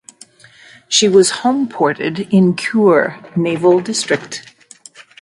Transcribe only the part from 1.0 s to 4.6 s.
was homeported in Kure Naval District.